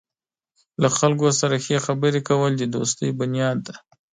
له 0.81 0.89
خلکو 0.97 1.27
سره 1.41 1.55
ښې 1.65 1.77
خبرې 1.85 2.21
کول 2.29 2.51
د 2.57 2.63
دوستۍ 2.75 3.09
بنیاد 3.19 3.57
دی. 3.67 3.75